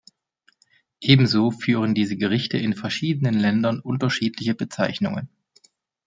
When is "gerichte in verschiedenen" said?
2.17-3.35